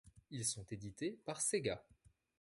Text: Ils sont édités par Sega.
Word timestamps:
Ils 0.31 0.45
sont 0.45 0.65
édités 0.71 1.19
par 1.25 1.39
Sega. 1.41 1.79